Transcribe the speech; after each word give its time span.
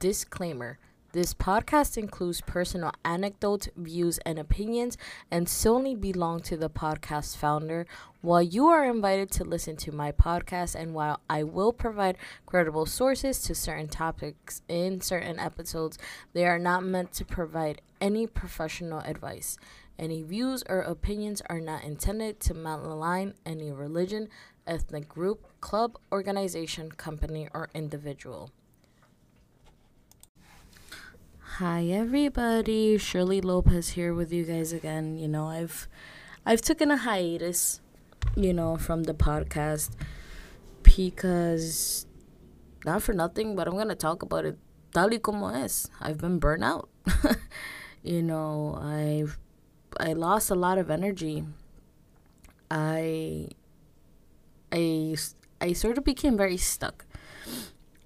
Disclaimer 0.00 0.78
This 1.12 1.34
podcast 1.34 1.98
includes 1.98 2.40
personal 2.40 2.90
anecdotes, 3.04 3.68
views, 3.76 4.16
and 4.24 4.38
opinions 4.38 4.96
and 5.30 5.46
solely 5.46 5.94
belong 5.94 6.40
to 6.44 6.56
the 6.56 6.70
podcast 6.70 7.36
founder. 7.36 7.86
While 8.22 8.40
you 8.40 8.68
are 8.68 8.86
invited 8.86 9.30
to 9.32 9.44
listen 9.44 9.76
to 9.76 9.92
my 9.92 10.10
podcast, 10.10 10.74
and 10.74 10.94
while 10.94 11.20
I 11.28 11.42
will 11.42 11.74
provide 11.74 12.16
credible 12.46 12.86
sources 12.86 13.42
to 13.42 13.54
certain 13.54 13.88
topics 13.88 14.62
in 14.70 15.02
certain 15.02 15.38
episodes, 15.38 15.98
they 16.32 16.46
are 16.46 16.58
not 16.58 16.82
meant 16.82 17.12
to 17.12 17.26
provide 17.26 17.82
any 18.00 18.26
professional 18.26 19.00
advice. 19.00 19.58
Any 19.98 20.22
views 20.22 20.64
or 20.66 20.80
opinions 20.80 21.42
are 21.50 21.60
not 21.60 21.84
intended 21.84 22.40
to 22.40 22.54
malign 22.54 23.34
any 23.44 23.70
religion, 23.70 24.30
ethnic 24.66 25.10
group, 25.10 25.60
club, 25.60 25.98
organization, 26.10 26.90
company, 26.90 27.50
or 27.52 27.68
individual. 27.74 28.50
Hi 31.60 31.84
everybody, 31.88 32.96
Shirley 32.96 33.42
Lopez 33.42 33.90
here 33.90 34.14
with 34.14 34.32
you 34.32 34.44
guys 34.44 34.72
again. 34.72 35.18
You 35.18 35.28
know, 35.28 35.44
I've 35.44 35.88
I've 36.46 36.62
taken 36.62 36.90
a 36.90 36.96
hiatus, 36.96 37.82
you 38.34 38.54
know, 38.54 38.78
from 38.78 39.02
the 39.02 39.12
podcast 39.12 39.90
because 40.82 42.06
not 42.86 43.02
for 43.02 43.12
nothing, 43.12 43.56
but 43.56 43.68
I'm 43.68 43.76
gonna 43.76 43.94
talk 43.94 44.22
about 44.22 44.46
it 44.46 44.56
tal 44.94 45.10
y 45.10 45.18
como 45.18 45.48
es. 45.48 45.90
I've 46.00 46.16
been 46.16 46.38
burnt 46.38 46.64
out. 46.64 46.88
you 48.02 48.22
know, 48.22 48.80
I've 48.80 49.36
I 50.00 50.14
lost 50.14 50.50
a 50.50 50.54
lot 50.54 50.78
of 50.78 50.90
energy. 50.90 51.44
I 52.70 53.48
I 54.72 55.14
I 55.60 55.74
sort 55.74 55.98
of 55.98 56.04
became 56.04 56.38
very 56.38 56.56
stuck. 56.56 57.04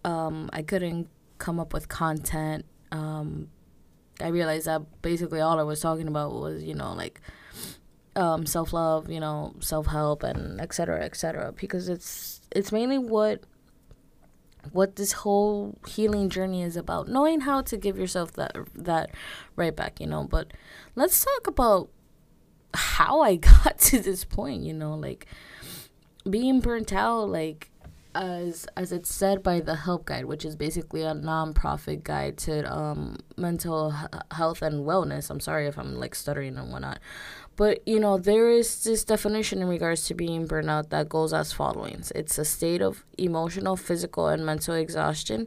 Um, 0.05 0.51
I 0.53 0.63
couldn't 0.63 1.07
come 1.39 1.61
up 1.61 1.73
with 1.73 1.87
content 1.87 2.65
um, 2.95 3.49
I 4.21 4.29
realized 4.29 4.67
that 4.67 5.03
basically 5.03 5.41
all 5.41 5.59
I 5.59 5.65
was 5.65 5.81
talking 5.81 6.07
about 6.07 6.33
was, 6.33 6.63
you 6.63 6.75
know, 6.75 6.93
like 6.95 7.21
um, 8.15 8.47
self 8.47 8.73
love, 8.73 9.11
you 9.11 9.19
know, 9.19 9.55
self 9.59 9.87
help, 9.87 10.23
and 10.23 10.61
et 10.61 10.73
cetera, 10.73 11.05
et 11.05 11.17
cetera, 11.17 11.53
because 11.53 11.89
it's 11.89 12.41
it's 12.53 12.71
mainly 12.71 12.99
what 12.99 13.43
what 14.73 14.97
this 14.97 15.13
whole 15.13 15.77
healing 15.87 16.29
journey 16.31 16.63
is 16.63 16.77
about, 16.77 17.09
knowing 17.09 17.41
how 17.41 17.61
to 17.63 17.77
give 17.77 17.99
yourself 17.99 18.33
that 18.35 18.57
that 18.75 19.11
right 19.57 19.75
back, 19.75 20.01
you 20.01 20.07
know. 20.07 20.25
But 20.25 20.53
let's 20.95 21.25
talk 21.25 21.49
about 21.49 21.91
how 22.75 23.21
I 23.23 23.35
got 23.65 23.79
to 23.79 23.99
this 23.99 24.25
point, 24.25 24.63
you 24.63 24.73
know, 24.73 24.95
like 24.95 25.27
being 26.31 26.61
burnt 26.61 26.93
out, 26.93 27.29
like 27.29 27.71
as 28.15 28.67
as 28.77 28.93
it's 28.93 29.13
said 29.13 29.43
by 29.43 29.61
the 29.61 29.75
Help 29.75 30.07
Guide, 30.07 30.25
which 30.27 30.45
is 30.45 30.57
basically 30.57 31.03
a 31.03 31.15
nonprofit 31.15 32.05
guide 32.05 32.37
to 32.39 32.73
um, 32.73 33.17
mental 33.37 33.95
h- 34.03 34.21
health 34.33 34.63
and 34.63 34.85
wellness. 34.87 35.31
I'm 35.31 35.41
sorry 35.41 35.67
if 35.67 35.79
I'm 35.79 35.95
like 35.97 36.15
stuttering 36.15 36.57
and 36.57 36.71
whatnot, 36.71 37.01
but 37.57 37.87
you 37.87 37.99
know 38.01 38.19
there 38.19 38.51
is 38.51 38.85
this 38.85 39.05
definition 39.05 39.61
in 39.63 39.69
regards 39.69 40.07
to 40.07 40.15
being 40.15 40.47
burnout 40.47 40.91
that 40.91 41.09
goes 41.09 41.33
as 41.33 41.53
following: 41.53 42.03
It's 42.15 42.39
a 42.39 42.45
state 42.45 42.83
of 42.83 43.05
emotional, 43.19 43.77
physical, 43.77 44.29
and 44.29 44.45
mental 44.47 44.75
exhaustion 44.75 45.47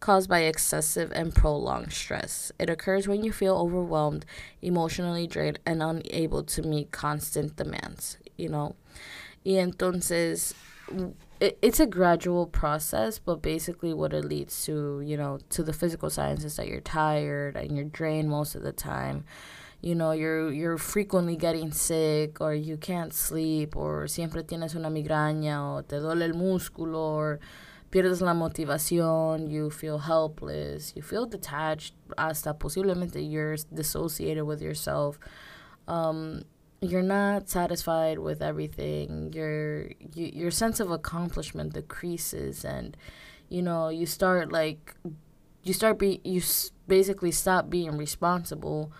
caused 0.00 0.28
by 0.28 0.40
excessive 0.40 1.12
and 1.12 1.34
prolonged 1.34 1.92
stress. 1.92 2.52
It 2.58 2.70
occurs 2.70 3.08
when 3.08 3.24
you 3.24 3.32
feel 3.32 3.56
overwhelmed, 3.56 4.24
emotionally 4.62 5.26
drained, 5.26 5.58
and 5.66 5.82
unable 5.82 6.42
to 6.44 6.62
meet 6.62 6.90
constant 6.92 7.56
demands. 7.56 8.18
You 8.36 8.48
know, 8.48 8.76
y 9.44 9.52
entonces 9.52 10.54
it, 11.40 11.58
it's 11.62 11.80
a 11.80 11.86
gradual 11.86 12.46
process, 12.46 13.18
but 13.18 13.42
basically 13.42 13.94
what 13.94 14.12
it 14.12 14.24
leads 14.24 14.64
to, 14.66 15.00
you 15.00 15.16
know, 15.16 15.38
to 15.50 15.62
the 15.62 15.72
physical 15.72 16.10
signs 16.10 16.44
is 16.44 16.56
that 16.56 16.68
you're 16.68 16.80
tired 16.80 17.56
and 17.56 17.76
you're 17.76 17.84
drained 17.84 18.28
most 18.28 18.54
of 18.54 18.62
the 18.62 18.72
time. 18.72 19.24
You 19.80 19.94
know, 19.94 20.10
you're 20.10 20.52
you're 20.52 20.78
frequently 20.78 21.36
getting 21.36 21.70
sick 21.70 22.40
or 22.40 22.52
you 22.52 22.76
can't 22.76 23.14
sleep 23.14 23.76
or 23.76 24.08
siempre 24.08 24.42
tienes 24.42 24.74
una 24.74 24.90
migraña 24.90 25.78
o 25.78 25.82
te 25.82 25.96
duele 25.96 26.24
el 26.24 26.32
músculo 26.32 26.96
or 26.96 27.38
pierdes 27.90 28.20
la 28.20 28.34
motivación, 28.34 29.48
you 29.48 29.70
feel 29.70 29.98
helpless, 29.98 30.92
you 30.96 31.02
feel 31.02 31.26
detached, 31.26 31.94
hasta 32.18 32.54
posiblemente 32.54 33.20
you're 33.20 33.56
dissociated 33.72 34.44
with 34.44 34.60
yourself. 34.60 35.18
Um, 35.86 36.42
you're 36.80 37.02
not 37.02 37.48
satisfied 37.48 38.18
with 38.18 38.40
everything. 38.42 39.32
Your 39.32 39.88
you, 40.14 40.30
your 40.32 40.50
sense 40.50 40.80
of 40.80 40.90
accomplishment 40.90 41.74
decreases 41.74 42.64
and 42.64 42.96
you 43.48 43.62
know 43.62 43.88
you 43.88 44.06
start 44.06 44.52
like 44.52 44.94
you 45.62 45.72
start 45.72 45.98
be 45.98 46.20
you 46.24 46.40
s- 46.40 46.70
basically 46.86 47.30
stop 47.32 47.68
being 47.70 47.96
responsible. 47.96 48.92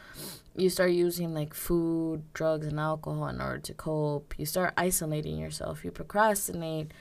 You 0.56 0.71
start 0.71 0.91
using 0.93 1.34
like 1.34 1.55
food 1.55 2.22
drugs 2.34 2.67
and 2.67 2.81
alcohol 2.81 3.28
in 3.28 3.41
order 3.41 3.61
to 3.61 3.75
cope. 3.75 4.34
You 4.38 4.47
start 4.47 4.75
isolating 4.77 5.38
yourself. 5.38 5.84
You 5.84 5.93
procrastinate. 5.93 6.93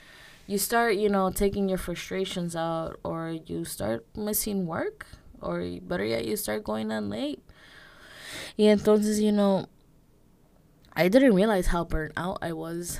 You 0.46 0.58
start 0.58 0.96
you 0.96 1.08
know 1.08 1.30
taking 1.30 1.68
your 1.68 1.78
frustrations 1.78 2.56
out 2.56 3.00
or 3.04 3.30
you 3.46 3.64
start 3.64 4.06
missing 4.16 4.66
work 4.66 5.06
or 5.40 5.64
better 5.82 6.04
yet 6.04 6.24
you 6.26 6.36
start 6.36 6.64
going 6.64 6.90
in 6.90 7.10
late. 7.10 7.42
Y 8.56 8.64
entonces 8.66 9.20
you 9.20 9.32
know 9.32 9.68
I 10.98 11.06
didn't 11.06 11.34
realize 11.36 11.68
how 11.68 11.84
burnt 11.84 12.12
out 12.16 12.38
I 12.42 12.52
was 12.52 12.98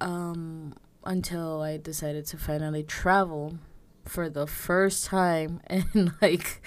um, 0.00 0.74
until 1.04 1.60
I 1.60 1.76
decided 1.76 2.24
to 2.28 2.38
finally 2.38 2.82
travel 2.82 3.58
for 4.06 4.30
the 4.30 4.46
first 4.46 5.04
time 5.04 5.60
in 5.68 6.14
like 6.22 6.62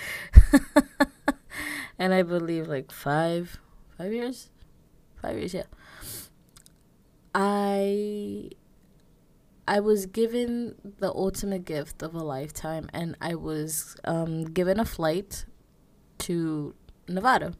and 1.98 2.14
I 2.14 2.22
believe 2.22 2.68
like 2.68 2.92
five 2.92 3.58
five 3.98 4.14
years? 4.14 4.52
Five 5.24 5.38
years 5.38 5.56
yeah. 5.56 5.64
I 7.34 8.52
I 9.68 9.80
was 9.80 10.06
given 10.06 10.76
the 11.00 11.10
ultimate 11.10 11.66
gift 11.66 12.04
of 12.04 12.14
a 12.14 12.24
lifetime 12.24 12.92
and 12.94 13.18
I 13.20 13.34
was 13.34 13.98
um, 14.04 14.44
given 14.44 14.80
a 14.80 14.86
flight 14.86 15.46
to 16.20 16.76
Nevada 17.08 17.54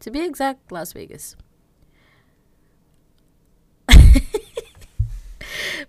to 0.00 0.10
be 0.10 0.20
exact, 0.20 0.70
Las 0.72 0.92
Vegas. 0.92 1.36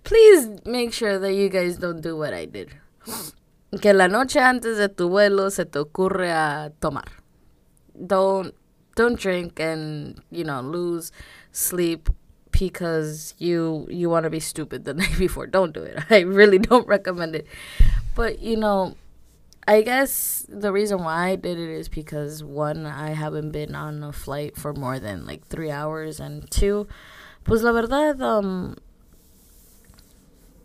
Please 0.04 0.50
make 0.66 0.94
sure 0.94 1.20
that 1.20 1.34
you 1.34 1.50
guys 1.50 1.78
don't 1.78 2.02
do 2.02 2.16
what 2.18 2.34
I 2.34 2.46
did. 2.46 2.70
Que 3.82 3.94
la 3.94 4.08
noche 4.08 4.38
antes 4.38 4.78
de 4.78 4.88
tu 4.90 5.10
vuelo 5.10 5.52
se 5.52 5.66
te 5.66 5.80
ocurre 5.80 6.32
a 6.32 6.72
tomar. 6.82 7.06
Don't 8.08 8.56
don't 8.96 9.20
drink 9.20 9.60
and 9.60 10.22
you 10.32 10.44
know 10.44 10.62
lose 10.62 11.12
sleep 11.52 12.10
because 12.52 13.36
you 13.38 13.88
you 13.90 14.10
want 14.10 14.24
to 14.24 14.30
be 14.30 14.40
stupid 14.40 14.86
the 14.86 14.94
night 15.02 15.18
before. 15.18 15.48
Don't 15.48 15.74
do 15.74 15.84
it. 15.84 16.00
I 16.10 16.22
really 16.22 16.58
don't 16.58 16.88
recommend 16.88 17.36
it. 17.36 17.46
But 18.16 18.40
you 18.40 18.58
know 18.58 18.96
I 19.68 19.82
guess 19.84 20.46
the 20.50 20.72
reason 20.72 21.04
why 21.04 21.30
I 21.30 21.36
did 21.36 21.60
it 21.60 21.70
is 21.70 21.90
because 21.90 22.44
one, 22.44 22.86
I 22.86 23.10
haven't 23.10 23.52
been 23.52 23.76
on 23.76 24.04
a 24.04 24.12
flight 24.12 24.58
for 24.58 24.74
more 24.74 25.00
than 25.00 25.26
like 25.26 25.46
three 25.48 25.70
hours, 25.70 26.20
and 26.20 26.50
two, 26.50 26.88
pues 27.44 27.62
la 27.62 27.72
verdad, 27.72 28.22
um, 28.22 28.78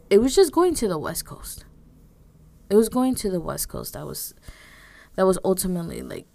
it 0.08 0.18
was 0.18 0.34
just 0.34 0.52
going 0.52 0.74
to 0.76 0.88
the 0.88 0.98
West 0.98 1.26
Coast. 1.26 1.64
It 2.70 2.76
was 2.76 2.88
going 2.88 3.14
to 3.16 3.30
the 3.30 3.40
West 3.40 3.68
Coast. 3.68 3.92
That 3.92 4.06
was, 4.06 4.34
that 5.16 5.26
was 5.26 5.38
ultimately 5.44 6.00
like 6.00 6.26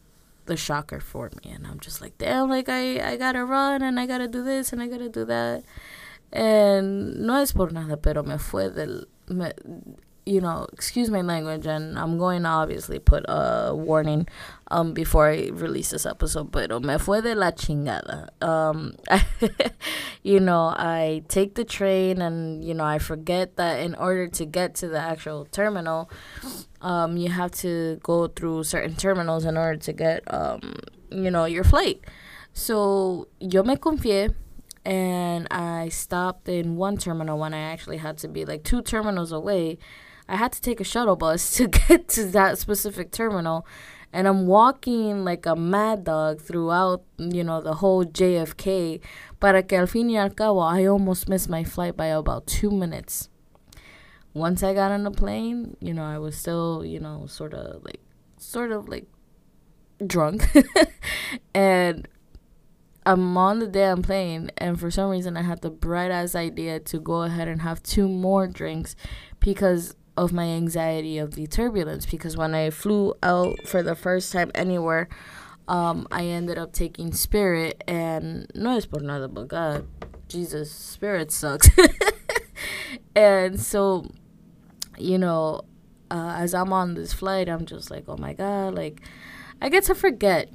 the 0.46 0.58
shocker 0.58 1.00
for 1.00 1.31
me, 1.44 1.52
and 1.52 1.66
I'm 1.66 1.80
just 1.80 2.02
like, 2.02 2.18
damn, 2.18 2.50
like 2.50 2.69
I 2.69 3.14
I 3.14 3.18
gotta 3.18 3.46
run 3.46 3.81
and 3.81 4.00
I 4.00 4.06
gotta 4.06 4.28
do 4.28 4.44
this 4.44 4.74
and 4.74 4.81
I 4.81 4.88
gotta 4.88 5.09
do 5.09 5.25
that, 5.25 5.64
and 6.31 7.16
no 7.25 7.36
es 7.42 7.52
por 7.52 7.69
nada, 7.72 7.98
pero 7.98 8.24
me 8.24 8.38
fue 8.38 8.69
del 8.69 9.06
me, 9.28 9.53
you 10.30 10.40
know, 10.40 10.68
excuse 10.72 11.10
my 11.10 11.22
language, 11.22 11.66
and 11.66 11.98
I'm 11.98 12.20
going 12.20 12.44
to 12.44 12.50
obviously 12.50 13.00
put 13.00 13.26
a 13.28 13.74
warning 13.76 14.28
um 14.72 14.94
before 14.94 15.28
I 15.28 15.50
release 15.52 15.90
this 15.90 16.06
episode, 16.06 16.52
pero 16.52 16.80
me 16.80 17.00
fue 17.00 17.22
de 17.22 17.34
la 17.34 17.50
chingada. 17.50 18.30
Um, 18.44 18.96
you 20.24 20.40
know, 20.40 20.68
I 20.78 21.24
take 21.28 21.56
the 21.56 21.64
train, 21.64 22.22
and 22.22 22.64
you 22.64 22.76
know, 22.76 22.86
I 22.86 23.00
forget 23.00 23.56
that 23.56 23.80
in 23.80 23.96
order 23.96 24.28
to 24.28 24.46
get 24.46 24.76
to 24.76 24.88
the 24.88 25.00
actual 25.00 25.46
terminal, 25.46 26.12
um, 26.82 27.18
you 27.18 27.30
have 27.30 27.52
to 27.64 28.00
go 28.04 28.28
through 28.28 28.66
certain 28.66 28.96
terminals 28.96 29.46
in 29.46 29.58
order 29.58 29.80
to 29.80 29.94
get 29.94 30.22
um, 30.32 30.75
you 31.10 31.32
know, 31.32 31.46
your 31.46 31.64
flight. 31.64 32.02
So 32.54 33.28
yo 33.40 33.64
me 33.64 33.75
confié 33.78 34.36
and 34.86 35.48
I 35.52 35.90
stopped 35.90 36.48
in 36.50 36.75
one 36.75 36.98
terminal 36.98 37.38
when 37.38 37.54
I 37.54 37.60
actually 37.60 37.98
had 37.98 38.18
to 38.20 38.28
be 38.28 38.46
like 38.46 38.64
two 38.64 38.82
terminals 38.82 39.32
away. 39.32 39.78
I 40.30 40.36
had 40.36 40.52
to 40.54 40.62
take 40.62 40.80
a 40.80 40.84
shuttle 40.84 41.16
bus 41.16 41.52
to 41.58 41.68
get 41.68 42.08
to 42.10 42.26
that 42.28 42.58
specific 42.58 43.12
terminal. 43.12 43.66
And 44.12 44.28
I'm 44.28 44.48
walking 44.48 45.24
like 45.24 45.46
a 45.46 45.56
mad 45.56 46.04
dog 46.04 46.42
throughout, 46.42 47.04
you 47.18 47.44
know, 47.44 47.62
the 47.62 47.76
whole 47.76 48.06
JFK. 48.06 49.02
Para 49.40 49.62
que 49.64 49.78
al 49.78 49.88
fin 49.88 50.10
y 50.10 50.16
al 50.16 50.30
cabo, 50.30 50.60
I 50.60 50.86
almost 50.86 51.30
missed 51.30 51.50
my 51.50 51.64
flight 51.64 51.96
by 51.96 52.08
about 52.08 52.48
two 52.48 52.72
minutes. 52.72 53.30
once 54.34 54.64
I 54.64 54.74
got 54.74 54.92
on 54.92 55.04
the 55.04 55.12
plane, 55.12 55.76
you 55.80 55.94
know, 55.94 56.04
I 56.04 56.18
was 56.18 56.36
still, 56.38 56.86
you 56.86 57.00
know, 57.00 57.25
sort 57.28 57.54
of 57.54 57.84
like, 57.84 58.00
sort 58.38 58.72
of 58.72 58.88
like 58.88 59.08
drunk. 60.06 60.48
and 61.54 62.08
I'm 63.06 63.38
on 63.38 63.60
the 63.60 63.68
damn 63.68 64.02
plane, 64.02 64.52
and 64.58 64.80
for 64.80 64.92
some 64.92 65.10
reason, 65.10 65.36
I 65.36 65.42
had 65.42 65.62
the 65.62 65.70
bright 65.72 66.12
ass 66.12 66.36
idea 66.36 66.80
to 66.80 67.00
go 67.00 67.24
ahead 67.24 67.48
and 67.48 67.62
have 67.62 67.82
two 67.82 68.08
more 68.08 68.48
drinks 68.48 68.96
because 69.40 69.96
of 70.19 70.33
my 70.33 70.44
anxiety 70.44 71.18
of 71.18 71.36
the 71.36 71.48
turbulence. 71.48 72.06
Because 72.06 72.36
when 72.36 72.54
I 72.54 72.69
flew 72.69 73.13
out 73.24 73.66
for 73.66 73.81
the 73.81 73.95
first 73.95 74.33
time 74.33 74.51
anywhere, 74.54 75.07
um, 75.69 76.07
I 76.12 76.25
ended 76.25 76.57
up 76.57 76.74
taking 76.74 77.13
Spirit, 77.13 77.83
and 77.88 78.51
no 78.54 78.75
es 78.75 78.86
por 78.86 79.01
nada, 79.01 79.27
but 79.30 79.48
God, 79.48 79.88
Jesus, 80.27 80.71
Spirit 80.71 81.31
sucks. 81.31 81.69
and 83.16 83.60
so, 83.60 84.10
you 84.98 85.18
know, 85.18 85.62
uh, 86.12 86.36
as 86.38 86.54
I'm 86.54 86.74
on 86.74 86.95
this 86.95 87.13
flight, 87.13 87.48
I'm 87.48 87.65
just 87.65 87.89
like, 87.89 88.06
oh 88.10 88.18
my 88.18 88.33
God, 88.33 88.75
like, 88.75 89.01
I 89.62 89.69
get 89.69 89.86
to 89.86 89.95
forget 89.95 90.51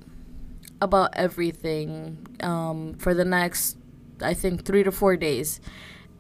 about 0.83 1.11
everything 1.15 2.27
um, 2.41 2.95
for 2.95 3.15
the 3.15 3.25
next, 3.25 3.79
I 4.21 4.35
think, 4.35 4.67
three 4.67 4.83
to 4.83 4.93
four 4.93 5.17
days. 5.17 5.61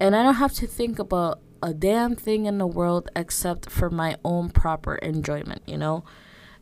And 0.01 0.17
I 0.17 0.23
don't 0.23 0.37
have 0.37 0.55
to 0.55 0.67
think 0.67 0.99
about 0.99 1.41
a 1.65 1.73
damn 1.73 2.15
thing 2.15 2.45
in 2.45 2.59
the 2.59 2.67
world 2.67 3.09
except 3.17 3.71
for 3.71 3.89
my 3.89 4.17
own 4.23 4.51
proper 4.51 4.97
enjoyment, 4.97 5.63
you 5.67 5.79
know? 5.79 6.05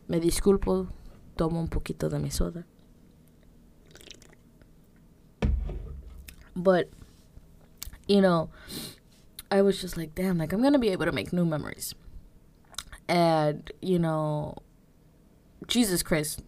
Me 0.07 0.17
disculpo, 0.17 0.87
tomo 1.37 1.59
un 1.59 1.67
poquito 1.67 2.09
de 2.09 2.17
mi 2.17 2.29
soda. 2.29 2.63
But, 6.55 6.89
you 8.07 8.21
know, 8.21 8.49
I 9.51 9.61
was 9.61 9.81
just 9.81 9.97
like, 9.97 10.15
damn, 10.15 10.37
like 10.37 10.53
I'm 10.53 10.63
gonna 10.63 10.79
be 10.79 10.89
able 10.89 11.05
to 11.05 11.11
make 11.11 11.33
new 11.33 11.45
memories. 11.45 11.93
And, 13.09 13.69
you 13.81 13.99
know, 13.99 14.55
Jesus 15.67 16.01
Christ, 16.01 16.41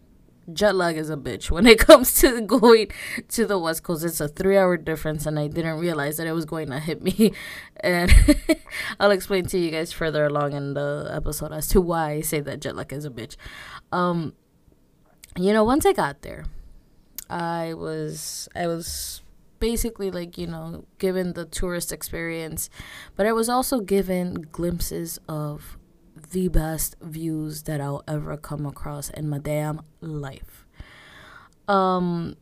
jet 0.53 0.75
lag 0.75 0.97
is 0.97 1.09
a 1.09 1.17
bitch 1.17 1.49
when 1.49 1.65
it 1.65 1.79
comes 1.87 2.13
to 2.21 2.41
going 2.41 2.87
to 3.29 3.45
the 3.45 3.57
west 3.57 3.83
coast. 3.83 4.03
It's 4.03 4.21
a 4.21 4.27
three 4.27 4.57
hour 4.57 4.77
difference 4.77 5.25
and 5.25 5.39
i 5.39 5.47
didn't 5.47 5.79
realize 5.79 6.17
that 6.17 6.27
it 6.27 6.33
was 6.33 6.45
going 6.45 6.69
to 6.69 6.79
hit 6.79 7.01
me. 7.01 7.33
And 7.81 8.11
i'll 8.99 9.11
explain 9.11 9.45
to 9.47 9.59
you 9.59 9.69
guys 9.69 9.91
further 9.91 10.25
along 10.25 10.53
in 10.53 10.73
the 10.73 11.11
episode 11.13 11.51
as 11.51 11.67
to 11.69 11.81
why 11.81 12.11
i 12.13 12.21
say 12.21 12.39
that 12.39 12.61
jet 12.61 12.75
lag 12.75 12.91
is 12.93 13.05
a 13.05 13.09
bitch. 13.09 13.35
Um 13.91 14.33
you 15.37 15.51
know 15.51 15.63
once 15.63 15.85
i 15.85 15.91
got 15.91 16.21
there 16.21 16.45
i 17.29 17.73
was 17.73 18.47
i 18.55 18.65
was 18.65 19.21
basically 19.59 20.09
like 20.09 20.37
you 20.37 20.47
know 20.47 20.85
given 20.99 21.33
the 21.33 21.45
tourist 21.45 21.91
experience 21.91 22.69
but 23.15 23.25
i 23.25 23.33
was 23.33 23.49
also 23.49 23.81
given 23.81 24.33
glimpses 24.51 25.19
of 25.27 25.77
the 26.35 26.49
best 26.49 26.97
views 27.01 27.63
that 27.63 27.79
I'll 27.79 28.03
ever 28.09 28.35
come 28.35 28.65
across 28.65 29.09
in 29.09 29.29
my 29.29 29.37
damn 29.37 29.79
life. 30.01 30.65
Um, 31.69 32.35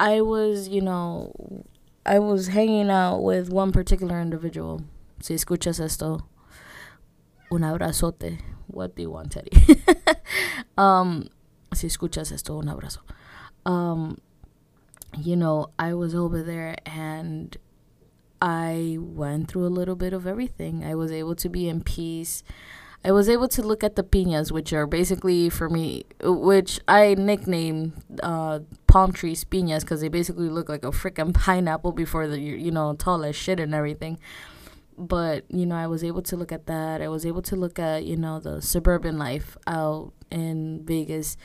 I 0.00 0.20
was, 0.20 0.66
you 0.66 0.80
know, 0.80 1.64
I 2.04 2.18
was 2.18 2.48
hanging 2.48 2.90
out 2.90 3.22
with 3.22 3.50
one 3.50 3.70
particular 3.70 4.20
individual. 4.20 4.82
Si 5.20 5.32
escuchas 5.32 5.78
esto, 5.78 6.26
un 7.52 7.60
abrazote. 7.60 8.40
What 8.66 8.96
do 8.96 9.02
you 9.02 9.10
want, 9.10 9.30
Teddy? 9.30 9.52
um, 10.76 11.28
si 11.72 11.86
escuchas 11.86 12.32
esto, 12.32 12.58
un 12.58 12.66
abrazo. 12.66 12.98
Um, 13.64 14.18
you 15.16 15.36
know, 15.36 15.68
I 15.78 15.94
was 15.94 16.16
over 16.16 16.42
there 16.42 16.74
and 16.84 17.56
I 18.42 18.98
went 18.98 19.48
through 19.48 19.66
a 19.66 19.68
little 19.68 19.94
bit 19.94 20.12
of 20.12 20.26
everything. 20.26 20.84
I 20.84 20.96
was 20.96 21.12
able 21.12 21.36
to 21.36 21.48
be 21.48 21.68
in 21.68 21.80
peace. 21.80 22.42
I 23.04 23.12
was 23.12 23.28
able 23.28 23.46
to 23.48 23.62
look 23.62 23.84
at 23.84 23.94
the 23.94 24.02
piñas, 24.02 24.50
which 24.50 24.72
are 24.72 24.86
basically 24.86 25.48
for 25.48 25.68
me, 25.68 26.04
which 26.22 26.80
I 26.88 27.14
nickname 27.14 27.94
uh, 28.20 28.60
palm 28.88 29.12
trees 29.12 29.44
piñas 29.44 29.82
because 29.82 30.00
they 30.00 30.08
basically 30.08 30.48
look 30.48 30.68
like 30.68 30.84
a 30.84 30.90
freaking 30.90 31.32
pineapple 31.32 31.92
before 31.92 32.26
the 32.26 32.40
you 32.40 32.72
know 32.72 32.94
tall 32.94 33.24
as 33.24 33.36
shit 33.36 33.60
and 33.60 33.74
everything. 33.74 34.18
But 34.98 35.44
you 35.48 35.64
know, 35.64 35.76
I 35.76 35.86
was 35.86 36.02
able 36.02 36.22
to 36.22 36.36
look 36.36 36.50
at 36.50 36.66
that. 36.66 37.00
I 37.00 37.08
was 37.08 37.24
able 37.24 37.42
to 37.42 37.56
look 37.56 37.78
at 37.78 38.04
you 38.04 38.16
know 38.16 38.40
the 38.40 38.60
suburban 38.60 39.18
life 39.18 39.56
out 39.68 40.12
in 40.32 40.82
Vegas. 40.84 41.36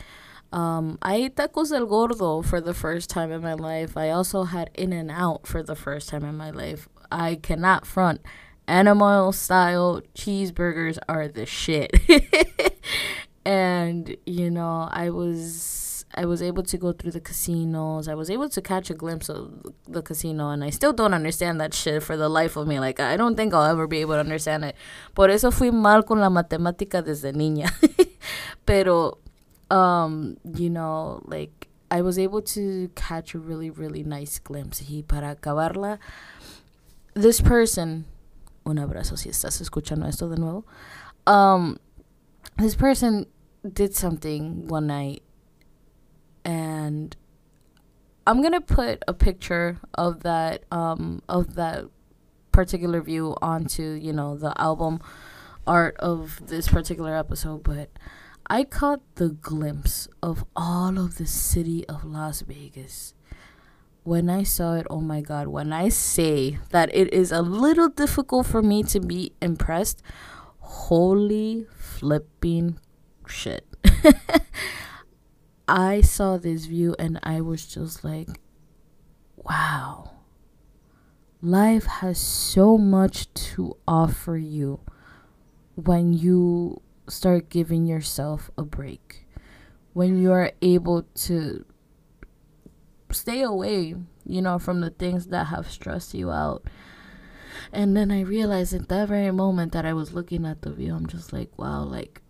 Um, 0.52 0.98
I 1.02 1.16
ate 1.16 1.36
tacos 1.36 1.72
del 1.72 1.86
gordo 1.86 2.42
for 2.42 2.62
the 2.62 2.74
first 2.74 3.10
time 3.10 3.32
in 3.32 3.42
my 3.42 3.54
life. 3.54 3.98
I 3.98 4.10
also 4.10 4.44
had 4.44 4.70
In-N-Out 4.76 5.46
for 5.46 5.62
the 5.62 5.76
first 5.76 6.10
time 6.10 6.24
in 6.24 6.36
my 6.36 6.52
life. 6.52 6.88
I 7.12 7.36
cannot 7.36 7.86
front. 7.86 8.22
Animal 8.68 9.32
style 9.32 10.02
cheeseburgers 10.14 10.98
are 11.08 11.28
the 11.28 11.46
shit. 11.46 11.92
and 13.46 14.16
you 14.26 14.50
know, 14.50 14.90
I 14.92 15.10
was 15.10 16.06
I 16.14 16.26
was 16.26 16.42
able 16.42 16.64
to 16.64 16.78
go 16.78 16.92
through 16.92 17.12
the 17.12 17.22
casinos. 17.22 18.08
I 18.08 18.16
was 18.16 18.30
able 18.30 18.50
to 18.50 18.62
catch 18.62 18.90
a 18.90 18.94
glimpse 18.94 19.30
of 19.30 19.54
the 19.88 20.02
casino, 20.02 20.50
and 20.50 20.64
I 20.64 20.70
still 20.70 20.92
don't 20.92 21.14
understand 21.14 21.62
that 21.62 21.74
shit 21.74 22.04
for 22.04 22.18
the 22.18 22.28
life 22.28 22.58
of 22.58 22.68
me. 22.68 22.80
Like 22.80 23.00
I 23.00 23.16
don't 23.16 23.36
think 23.36 23.54
I'll 23.54 23.70
ever 23.70 23.88
be 23.88 24.00
able 24.00 24.16
to 24.16 24.20
understand 24.20 24.66
it. 24.66 24.76
Por 25.16 25.30
eso 25.30 25.52
fui 25.52 25.72
mal 25.72 26.04
con 26.04 26.20
la 26.20 26.30
matemática 26.30 27.02
desde 27.02 27.34
niña. 27.34 27.72
Pero 28.66 29.20
um, 29.70 30.38
you 30.56 30.70
know, 30.70 31.22
like 31.26 31.68
I 31.90 32.02
was 32.02 32.20
able 32.20 32.42
to 32.42 32.90
catch 32.96 33.34
a 33.34 33.40
really, 33.40 33.70
really 33.70 34.04
nice 34.04 34.40
glimpse. 34.40 34.82
Y 34.90 35.04
para 35.08 35.36
acabarla, 35.36 36.00
this 37.14 37.42
person, 37.42 38.06
un 38.66 38.78
abrazo 38.78 39.18
si 39.18 39.30
estás 39.30 39.62
escuchando 39.62 40.08
esto 40.08 40.30
de 40.30 40.38
nuevo. 40.38 40.66
Um, 41.26 41.80
this 42.58 42.76
person 42.76 43.26
did 43.74 43.96
something 43.96 44.68
one 44.68 44.88
night, 44.88 45.24
and 46.44 47.16
I'm 48.26 48.42
gonna 48.42 48.62
put 48.62 49.04
a 49.08 49.14
picture 49.14 49.80
of 49.94 50.24
that 50.24 50.64
um 50.72 51.22
of 51.30 51.56
that 51.56 51.86
particular 52.52 53.02
view 53.02 53.36
onto 53.42 53.84
you 53.84 54.12
know 54.12 54.36
the 54.36 54.60
album 54.60 55.00
art 55.66 55.96
of 55.98 56.42
this 56.48 56.68
particular 56.68 57.16
episode, 57.16 57.64
but 57.64 57.90
I 58.50 58.64
caught 58.64 59.02
the 59.16 59.28
glimpse 59.28 60.08
of 60.24 60.46
all 60.56 60.98
of 60.98 61.18
the 61.18 61.26
city 61.26 61.86
of 61.90 62.06
Las 62.06 62.42
Vegas. 62.42 63.14
When 64.04 64.30
I 64.30 64.44
saw 64.44 64.76
it, 64.76 64.88
oh 64.90 65.02
my 65.02 65.20
God, 65.20 65.48
when 65.48 65.74
I 65.74 65.90
say 65.90 66.58
that 66.70 66.90
it 66.96 67.14
is 67.14 67.34
a 67.34 67.42
little 67.42 67.90
difficult 67.90 68.48
for 68.48 68.62
me 68.62 68.84
to 68.84 69.02
be 69.02 69.34
impressed, 69.42 70.02
holy 70.60 71.68
flipping 71.76 72.80
shit. 73.28 73.66
I 75.68 76.00
saw 76.00 76.38
this 76.38 76.68
view 76.68 76.96
and 76.98 77.20
I 77.24 77.42
was 77.42 77.66
just 77.66 78.06
like, 78.06 78.30
wow. 79.36 80.12
Life 81.42 81.86
has 81.86 82.18
so 82.18 82.78
much 82.78 83.34
to 83.34 83.76
offer 83.86 84.38
you 84.38 84.80
when 85.76 86.14
you 86.14 86.82
start 87.08 87.50
giving 87.50 87.86
yourself 87.86 88.52
a 88.58 88.64
break. 88.64 89.26
When 89.94 90.22
you 90.22 90.32
are 90.32 90.52
able 90.62 91.04
to 91.04 91.66
stay 93.12 93.42
away, 93.42 93.96
you 94.26 94.42
know, 94.42 94.60
from 94.60 94.82
the 94.82 94.90
things 94.90 95.28
that 95.28 95.46
have 95.48 95.72
stressed 95.72 96.14
you 96.14 96.32
out. 96.32 96.64
And 97.72 97.98
then 97.98 98.12
I 98.12 98.22
realized 98.22 98.74
at 98.74 98.90
that 98.90 99.10
very 99.10 99.32
moment 99.32 99.72
that 99.72 99.86
I 99.86 99.94
was 99.94 100.14
looking 100.14 100.46
at 100.46 100.62
the 100.62 100.72
view, 100.72 100.94
I'm 100.94 101.08
just 101.08 101.34
like, 101.34 101.58
wow, 101.58 101.84
like, 101.84 102.22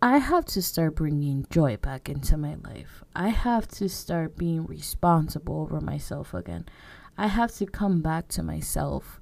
I 0.00 0.18
have 0.18 0.46
to 0.46 0.62
start 0.62 0.96
bringing 0.96 1.46
joy 1.48 1.76
back 1.76 2.08
into 2.08 2.36
my 2.36 2.56
life. 2.56 3.04
I 3.14 3.28
have 3.28 3.68
to 3.68 3.88
start 3.88 4.36
being 4.36 4.66
responsible 4.66 5.60
over 5.60 5.80
myself 5.80 6.34
again. 6.34 6.66
I 7.16 7.28
have 7.28 7.52
to 7.56 7.66
come 7.66 8.02
back 8.02 8.26
to 8.28 8.42
myself 8.42 9.20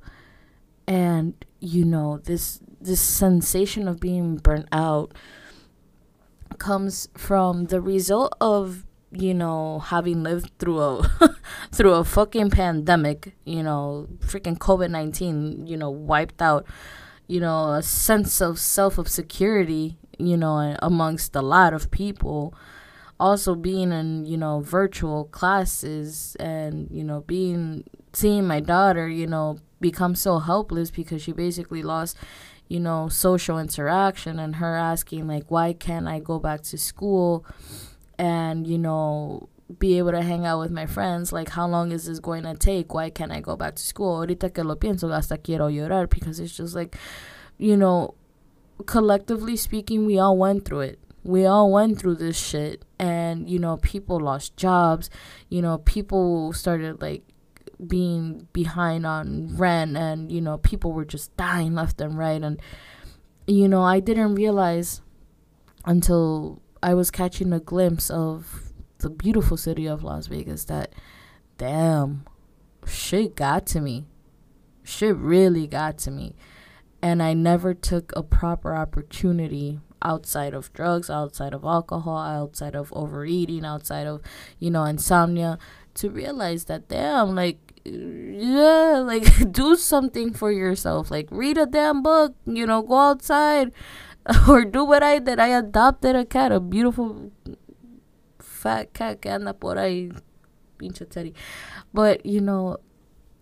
and 0.91 1.45
you 1.61 1.85
know 1.85 2.19
this 2.25 2.61
this 2.81 3.01
sensation 3.01 3.87
of 3.87 4.01
being 4.01 4.37
burnt 4.37 4.67
out 4.73 5.13
comes 6.59 7.09
from 7.17 7.67
the 7.67 7.81
result 7.81 8.35
of 8.41 8.85
you 9.13 9.33
know 9.33 9.79
having 9.79 10.23
lived 10.23 10.51
through 10.59 10.81
a 10.81 11.37
through 11.73 11.95
a 11.95 12.05
fucking 12.05 12.51
pandemic 12.51 13.35
you 13.45 13.63
know 13.63 14.09
freaking 14.19 14.59
covid-19 14.59 15.69
you 15.69 15.77
know 15.77 15.91
wiped 15.91 16.43
out 16.43 16.67
you 17.27 17.39
know 17.39 17.75
a 17.75 17.83
sense 17.83 18.41
of 18.41 18.59
self 18.59 18.99
of 18.99 19.09
security 19.09 19.97
you 20.21 20.37
know 20.37 20.77
amongst 20.83 21.35
a 21.35 21.43
lot 21.43 21.73
of 21.73 21.91
people. 21.91 22.55
Also 23.19 23.55
being 23.55 23.93
in 23.93 24.25
you 24.25 24.37
know 24.37 24.61
virtual 24.61 25.25
classes 25.27 26.37
and 26.41 26.89
you 26.91 27.05
know 27.05 27.21
being 27.23 27.85
seeing 28.13 28.47
my 28.47 28.61
daughter 28.61 29.09
you 29.09 29.27
know 29.27 29.59
become 29.81 30.15
so 30.15 30.39
helpless 30.39 30.91
because 30.91 31.23
she 31.23 31.33
basically 31.33 31.83
lost 31.83 32.17
you 32.69 32.81
know 32.81 33.09
social 33.09 33.59
interaction 33.59 34.39
and 34.39 34.57
her 34.57 34.77
asking 34.77 35.27
like 35.27 35.51
why 35.51 35.73
can't 35.73 36.07
i 36.07 36.19
go 36.19 36.39
back 36.39 36.63
to 36.63 36.77
school 36.77 37.45
and 38.19 38.67
you 38.67 38.79
know 38.79 39.49
be 39.79 39.99
able 39.99 40.11
to 40.11 40.23
hang 40.23 40.45
out 40.47 40.59
with 40.59 40.71
my 40.71 40.87
friends. 40.87 41.33
Like, 41.33 41.51
how 41.51 41.67
long 41.67 41.93
is 41.93 42.07
this 42.07 42.19
going 42.19 42.43
to 42.43 42.55
take? 42.55 42.93
Why 42.93 43.11
can't 43.11 43.33
I 43.33 43.41
go 43.41 43.57
back 43.57 43.77
to 43.77 43.83
school? 43.83 44.17
Ahorita 44.17 44.53
que 44.53 44.65
lo 44.65 44.77
pienso, 44.77 45.13
hasta 45.13 45.39
quiero 45.39 45.69
llorar 45.69 46.09
because 46.09 46.41
it's 46.41 46.57
just 46.57 46.75
like, 46.75 46.97
you 47.59 47.77
know, 47.77 48.15
collectively 48.87 49.57
speaking, 49.57 50.07
we 50.07 50.19
all 50.19 50.37
went 50.37 50.65
through 50.65 50.81
it. 50.81 50.99
We 51.23 51.45
all 51.45 51.71
went 51.71 51.99
through 51.99 52.17
this 52.17 52.39
shit. 52.39 52.85
And, 52.99 53.49
you 53.49 53.59
know, 53.59 53.77
people 53.77 54.19
lost 54.19 54.57
jobs. 54.57 55.11
You 55.49 55.63
know, 55.63 55.79
people 55.79 56.53
started 56.53 57.01
like 57.01 57.23
being 57.87 58.49
behind 58.53 59.07
on 59.07 59.57
rent 59.57 59.97
and, 59.97 60.31
you 60.31 60.41
know, 60.41 60.59
people 60.59 60.93
were 60.93 61.05
just 61.05 61.37
dying 61.37 61.75
left 61.75 62.01
and 62.01 62.19
right. 62.19 62.43
And, 62.43 62.61
you 63.47 63.69
know, 63.69 63.83
I 63.83 64.01
didn't 64.01 64.35
realize 64.35 65.03
until 65.85 66.63
I 66.83 66.95
was 66.95 67.11
catching 67.11 67.53
a 67.53 67.61
glimpse 67.61 68.11
of 68.11 68.73
the 68.99 69.11
beautiful 69.11 69.57
city 69.57 69.87
of 69.87 70.03
Las 70.03 70.27
Vegas 70.27 70.65
that, 70.65 70.95
damn, 71.59 72.25
shit 72.87 73.35
got 73.37 73.67
to 73.67 73.81
me. 73.81 74.07
Shit 74.83 75.17
really 75.17 75.67
got 75.67 75.99
to 75.99 76.11
me. 76.11 76.35
And 77.03 77.23
I 77.23 77.33
never 77.33 77.73
took 77.73 78.13
a 78.15 78.23
proper 78.23 78.75
opportunity 78.75 79.81
outside 80.03 80.55
of 80.55 80.73
drugs, 80.73 81.11
outside 81.11 81.55
of 81.55 81.65
alcohol, 81.65 82.19
outside 82.19 82.75
of 82.75 82.93
overeating, 82.93 83.65
outside 83.65 84.07
of, 84.07 84.23
you 84.59 84.71
know, 84.71 84.85
insomnia 84.85 85.59
to 85.95 86.11
realize 86.11 86.65
that, 86.65 86.89
damn, 86.89 87.35
like, 87.35 87.59
yeah, 87.85 89.03
like, 89.05 89.53
do 89.53 89.77
something 89.77 90.33
for 90.33 90.53
yourself. 90.53 91.11
Like, 91.11 91.29
read 91.31 91.59
a 91.59 91.67
damn 91.67 92.03
book, 92.03 92.35
you 92.47 92.67
know, 92.67 92.83
go 92.83 92.97
outside 92.99 93.73
or 94.49 94.65
do 94.65 94.85
what 94.85 95.03
I 95.03 95.19
did. 95.19 95.39
I 95.39 95.49
adopted 95.49 96.17
a 96.17 96.25
cat, 96.25 96.53
a 96.53 96.61
beautiful 96.61 97.33
fat 98.39 98.93
cat 98.93 99.21
que 99.21 99.31
anda 99.31 99.55
por 99.55 99.77
ahí, 99.77 100.13
pinche 100.79 101.09
Teddy. 101.09 101.35
But 101.93 102.25
you 102.27 102.41
know, 102.41 102.79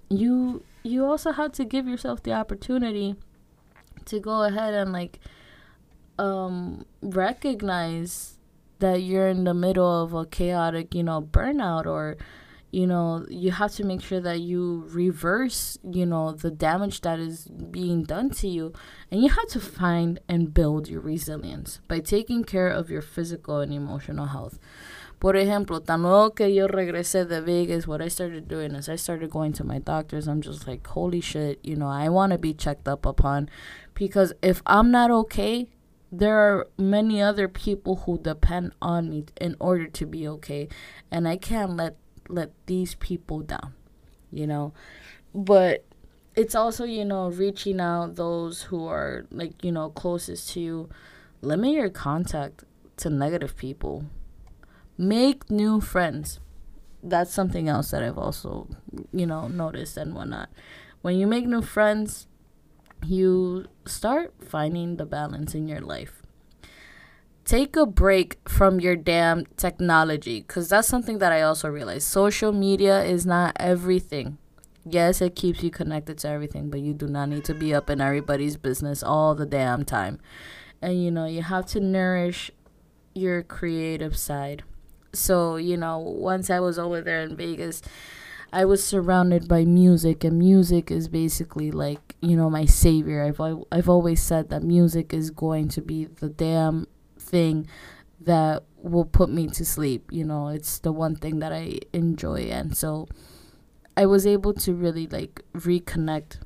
you 0.08 0.62
you 0.82 1.04
also 1.04 1.32
have 1.32 1.52
to 1.52 1.64
give 1.64 1.86
yourself 1.88 2.22
the 2.22 2.32
opportunity 2.32 3.16
to 4.06 4.20
go 4.20 4.42
ahead 4.42 4.74
and 4.74 4.92
like 4.92 5.18
um 6.18 6.84
recognize 7.02 8.37
that 8.78 9.02
you're 9.02 9.28
in 9.28 9.44
the 9.44 9.54
middle 9.54 10.02
of 10.02 10.12
a 10.12 10.26
chaotic, 10.26 10.94
you 10.94 11.02
know, 11.02 11.20
burnout 11.20 11.86
or 11.86 12.16
you 12.70 12.86
know 12.86 13.24
you 13.30 13.50
have 13.50 13.72
to 13.72 13.84
make 13.84 14.02
sure 14.02 14.20
that 14.20 14.40
you 14.40 14.84
reverse 14.90 15.78
you 15.82 16.04
know 16.04 16.32
the 16.32 16.50
damage 16.50 17.00
that 17.00 17.18
is 17.18 17.46
being 17.46 18.02
done 18.02 18.30
to 18.30 18.48
you. 18.48 18.72
And 19.10 19.22
you 19.22 19.30
have 19.30 19.48
to 19.48 19.60
find 19.60 20.20
and 20.28 20.52
build 20.52 20.88
your 20.88 21.00
resilience 21.00 21.80
by 21.88 22.00
taking 22.00 22.44
care 22.44 22.68
of 22.68 22.90
your 22.90 23.00
physical 23.02 23.60
and 23.60 23.72
emotional 23.72 24.26
health. 24.26 24.58
Por 25.18 25.34
ejemplo 25.34 25.84
tan 25.84 26.02
luego 26.02 26.30
que 26.30 26.46
yo 26.48 26.68
regresé 26.68 27.26
de 27.26 27.40
vegas 27.40 27.88
what 27.88 28.00
i 28.02 28.08
started 28.08 28.46
doing 28.46 28.74
is 28.74 28.88
i 28.88 28.96
started 28.96 29.30
going 29.30 29.52
to 29.52 29.64
my 29.64 29.78
doctors. 29.78 30.28
I'm 30.28 30.42
just 30.42 30.68
like 30.68 30.86
holy 30.86 31.20
shit 31.20 31.58
you 31.64 31.74
know 31.74 31.88
i 31.88 32.08
want 32.08 32.32
to 32.32 32.38
be 32.38 32.52
checked 32.52 32.86
up 32.86 33.06
upon 33.06 33.48
because 33.94 34.32
if 34.42 34.62
i'm 34.66 34.90
not 34.90 35.10
okay 35.10 35.68
there 36.10 36.38
are 36.38 36.68
many 36.78 37.20
other 37.20 37.48
people 37.48 37.96
who 37.96 38.18
depend 38.18 38.72
on 38.80 39.10
me 39.10 39.24
in 39.40 39.54
order 39.60 39.86
to 39.86 40.06
be 40.06 40.26
okay 40.26 40.68
and 41.10 41.28
i 41.28 41.36
can't 41.36 41.76
let 41.76 41.96
let 42.28 42.52
these 42.66 42.94
people 42.96 43.40
down, 43.40 43.74
you 44.30 44.46
know. 44.46 44.72
But 45.34 45.84
it's 46.34 46.54
also, 46.54 46.84
you 46.84 47.04
know, 47.04 47.28
reaching 47.28 47.80
out 47.80 48.16
those 48.16 48.62
who 48.62 48.86
are 48.86 49.26
like, 49.30 49.64
you 49.64 49.72
know, 49.72 49.90
closest 49.90 50.50
to 50.50 50.60
you. 50.60 50.88
Limit 51.40 51.72
your 51.72 51.90
contact 51.90 52.64
to 52.98 53.10
negative 53.10 53.56
people. 53.56 54.04
Make 54.96 55.50
new 55.50 55.80
friends. 55.80 56.40
That's 57.02 57.32
something 57.32 57.68
else 57.68 57.90
that 57.92 58.02
I've 58.02 58.18
also, 58.18 58.68
you 59.12 59.26
know, 59.26 59.48
noticed 59.48 59.96
and 59.96 60.14
whatnot. 60.14 60.48
When 61.00 61.16
you 61.16 61.26
make 61.26 61.46
new 61.46 61.62
friends, 61.62 62.26
you 63.04 63.66
start 63.86 64.34
finding 64.40 64.96
the 64.96 65.06
balance 65.06 65.54
in 65.54 65.68
your 65.68 65.80
life 65.80 66.22
take 67.48 67.76
a 67.76 67.86
break 67.86 68.36
from 68.46 68.78
your 68.78 68.94
damn 68.94 69.46
technology 69.56 70.40
because 70.40 70.68
that's 70.68 70.86
something 70.86 71.16
that 71.16 71.32
I 71.32 71.40
also 71.40 71.70
realized. 71.70 72.06
Social 72.06 72.52
media 72.52 73.02
is 73.02 73.24
not 73.24 73.56
everything. 73.58 74.36
Yes, 74.84 75.22
it 75.22 75.34
keeps 75.34 75.62
you 75.62 75.70
connected 75.70 76.18
to 76.18 76.28
everything, 76.28 76.68
but 76.68 76.80
you 76.80 76.92
do 76.92 77.06
not 77.06 77.30
need 77.30 77.44
to 77.46 77.54
be 77.54 77.74
up 77.74 77.88
in 77.88 78.02
everybody's 78.02 78.58
business 78.58 79.02
all 79.02 79.34
the 79.34 79.46
damn 79.46 79.86
time. 79.86 80.20
And 80.82 81.02
you 81.02 81.10
know, 81.10 81.24
you 81.24 81.42
have 81.42 81.64
to 81.68 81.80
nourish 81.80 82.50
your 83.14 83.42
creative 83.42 84.16
side. 84.16 84.62
So, 85.14 85.56
you 85.56 85.78
know, 85.78 85.98
once 85.98 86.50
I 86.50 86.60
was 86.60 86.78
over 86.78 87.00
there 87.00 87.22
in 87.22 87.34
Vegas, 87.34 87.80
I 88.52 88.64
was 88.64 88.82
surrounded 88.82 89.46
by 89.46 89.64
music, 89.64 90.24
and 90.24 90.38
music 90.38 90.90
is 90.90 91.08
basically 91.08 91.70
like, 91.70 92.16
you 92.20 92.36
know, 92.36 92.48
my 92.48 92.64
savior. 92.64 93.22
I've, 93.22 93.40
I've 93.70 93.88
always 93.88 94.22
said 94.22 94.48
that 94.48 94.62
music 94.62 95.12
is 95.12 95.30
going 95.30 95.68
to 95.68 95.82
be 95.82 96.06
the 96.06 96.28
damn 96.30 96.86
thing 97.18 97.66
that 98.20 98.64
will 98.76 99.04
put 99.04 99.28
me 99.28 99.48
to 99.48 99.64
sleep. 99.64 100.10
You 100.10 100.24
know, 100.24 100.48
it's 100.48 100.78
the 100.78 100.92
one 100.92 101.16
thing 101.16 101.40
that 101.40 101.52
I 101.52 101.80
enjoy. 101.92 102.48
And 102.50 102.76
so 102.76 103.06
I 103.96 104.06
was 104.06 104.26
able 104.26 104.54
to 104.54 104.74
really 104.74 105.06
like 105.06 105.42
reconnect 105.54 106.38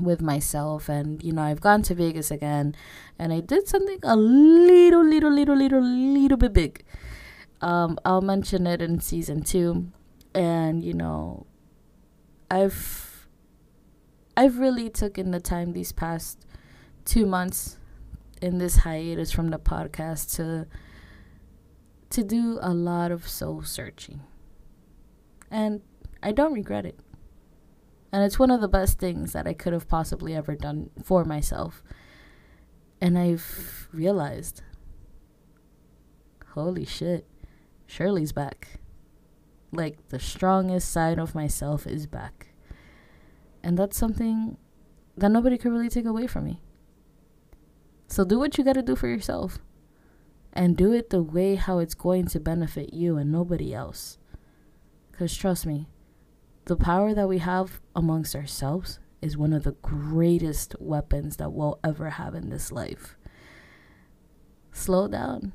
with 0.00 0.22
myself 0.22 0.88
and 0.88 1.22
you 1.22 1.32
know 1.32 1.42
I've 1.42 1.60
gone 1.60 1.82
to 1.82 1.94
Vegas 1.94 2.30
again 2.30 2.74
and 3.18 3.30
I 3.30 3.40
did 3.40 3.68
something 3.68 3.98
a 4.02 4.16
little 4.16 5.04
little 5.04 5.30
little 5.30 5.54
little 5.54 5.82
little 5.82 6.38
bit 6.38 6.54
big. 6.54 6.82
Um 7.60 7.98
I'll 8.02 8.22
mention 8.22 8.66
it 8.66 8.80
in 8.80 9.00
season 9.00 9.42
2 9.42 9.92
and 10.34 10.82
you 10.82 10.94
know 10.94 11.46
I've 12.50 13.28
I've 14.36 14.58
really 14.58 14.88
taken 14.88 15.30
the 15.30 15.40
time 15.40 15.72
these 15.72 15.92
past 15.92 16.46
2 17.04 17.26
months 17.26 17.78
in 18.40 18.58
this 18.58 18.78
hiatus 18.78 19.30
from 19.30 19.50
the 19.50 19.58
podcast 19.58 20.34
to 20.36 20.66
to 22.10 22.22
do 22.22 22.58
a 22.60 22.74
lot 22.74 23.10
of 23.10 23.26
soul 23.26 23.62
searching. 23.62 24.20
And 25.50 25.80
I 26.22 26.32
don't 26.32 26.52
regret 26.52 26.84
it. 26.84 27.00
And 28.12 28.22
it's 28.22 28.38
one 28.38 28.50
of 28.50 28.60
the 28.60 28.68
best 28.68 28.98
things 28.98 29.32
that 29.32 29.46
I 29.46 29.54
could 29.54 29.72
have 29.72 29.88
possibly 29.88 30.34
ever 30.34 30.54
done 30.54 30.90
for 31.02 31.24
myself. 31.24 31.82
And 33.00 33.18
I've 33.18 33.88
realized 33.92 34.62
holy 36.50 36.84
shit, 36.84 37.26
Shirley's 37.86 38.32
back. 38.32 38.81
Like 39.72 40.08
the 40.10 40.18
strongest 40.18 40.90
side 40.90 41.18
of 41.18 41.34
myself 41.34 41.86
is 41.86 42.06
back. 42.06 42.48
And 43.62 43.78
that's 43.78 43.96
something 43.96 44.58
that 45.16 45.30
nobody 45.30 45.56
could 45.56 45.72
really 45.72 45.88
take 45.88 46.04
away 46.04 46.26
from 46.26 46.44
me. 46.44 46.60
So 48.06 48.24
do 48.24 48.38
what 48.38 48.58
you 48.58 48.64
got 48.64 48.74
to 48.74 48.82
do 48.82 48.94
for 48.94 49.08
yourself. 49.08 49.58
And 50.52 50.76
do 50.76 50.92
it 50.92 51.08
the 51.08 51.22
way 51.22 51.54
how 51.54 51.78
it's 51.78 51.94
going 51.94 52.26
to 52.26 52.40
benefit 52.40 52.92
you 52.92 53.16
and 53.16 53.32
nobody 53.32 53.72
else. 53.72 54.18
Because 55.10 55.34
trust 55.34 55.64
me, 55.64 55.88
the 56.66 56.76
power 56.76 57.14
that 57.14 57.28
we 57.28 57.38
have 57.38 57.80
amongst 57.96 58.36
ourselves 58.36 59.00
is 59.22 59.38
one 59.38 59.54
of 59.54 59.64
the 59.64 59.72
greatest 59.72 60.76
weapons 60.78 61.36
that 61.38 61.52
we'll 61.52 61.78
ever 61.82 62.10
have 62.10 62.34
in 62.34 62.50
this 62.50 62.70
life. 62.70 63.16
Slow 64.72 65.08
down. 65.08 65.54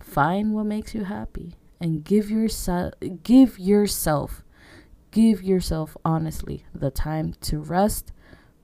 Find 0.00 0.54
what 0.54 0.64
makes 0.64 0.94
you 0.94 1.04
happy 1.04 1.56
and 1.80 2.04
give 2.04 2.30
yourself 2.30 2.94
give 3.22 3.58
yourself 3.58 4.42
give 5.10 5.42
yourself 5.42 5.96
honestly 6.04 6.64
the 6.74 6.90
time 6.90 7.34
to 7.40 7.58
rest, 7.58 8.12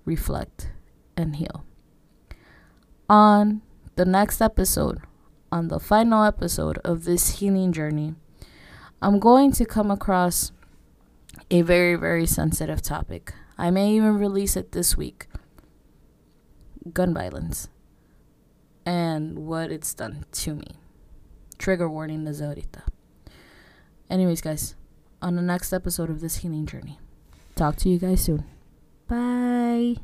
reflect 0.05 0.71
and 1.17 1.37
heal 1.37 1.65
on 3.13 3.61
the 3.97 4.07
next 4.07 4.41
episode, 4.41 5.03
on 5.51 5.69
the 5.69 5.79
final 5.79 6.25
episode 6.25 6.79
of 6.79 7.05
this 7.05 7.41
healing 7.41 7.71
journey, 7.71 8.15
I'm 9.03 9.19
going 9.19 9.53
to 9.53 9.67
come 9.67 9.91
across 9.91 10.51
a 11.51 11.61
very, 11.61 11.95
very 11.95 12.25
sensitive 12.25 12.81
topic. 12.81 13.35
I 13.59 13.71
may 13.71 13.93
even 13.93 14.19
release 14.19 14.57
it 14.57 14.73
this 14.73 14.97
week 14.97 15.27
gun 16.93 17.13
violence 17.13 17.69
and 18.87 19.47
what 19.47 19.71
it's 19.71 19.93
done 19.93 20.25
to 20.33 20.55
me. 20.55 20.79
Trigger 21.59 21.89
warning, 21.89 22.25
the 22.25 22.31
ahorita. 22.31 22.92
Anyways, 24.13 24.43
guys, 24.43 24.75
on 25.23 25.37
the 25.37 25.43
next 25.43 25.73
episode 25.73 26.11
of 26.11 26.21
this 26.21 26.37
healing 26.37 26.67
journey, 26.67 26.99
talk 27.55 27.77
to 27.77 27.89
you 27.89 27.99
guys 27.99 28.21
soon. 28.21 28.45
Bye. 29.09 30.03